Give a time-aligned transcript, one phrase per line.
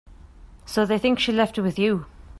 [0.65, 2.07] So they think she left it with you.